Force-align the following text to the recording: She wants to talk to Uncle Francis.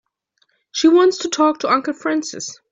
She 0.71 0.87
wants 0.87 1.19
to 1.19 1.29
talk 1.29 1.59
to 1.59 1.69
Uncle 1.69 1.93
Francis. 1.93 2.59